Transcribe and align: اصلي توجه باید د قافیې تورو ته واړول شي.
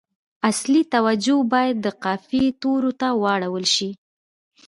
اصلي 0.49 0.81
توجه 0.93 1.37
باید 1.53 1.75
د 1.85 1.87
قافیې 2.03 2.45
تورو 2.61 2.91
ته 2.99 3.07
واړول 3.23 3.65
شي. 3.75 3.89